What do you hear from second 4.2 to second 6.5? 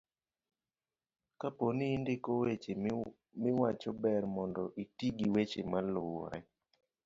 mondo iti gi weche maluwore